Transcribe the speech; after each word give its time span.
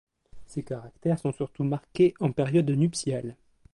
Ces 0.47 0.63
caractères 0.63 1.19
sont 1.19 1.31
surtout 1.31 1.63
marqués 1.63 2.15
en 2.19 2.31
période 2.31 2.71
nuptiale. 2.71 3.35